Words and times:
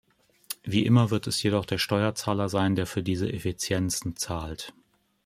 Wie 0.63 0.83
immer 0.87 1.11
wird 1.11 1.27
es 1.27 1.43
jedoch 1.43 1.63
der 1.63 1.77
Steuerzahler 1.77 2.49
sein, 2.49 2.75
der 2.75 2.87
für 2.87 3.03
diese 3.03 3.31
"Effizienzen" 3.31 4.15
zahlt. 4.15 4.73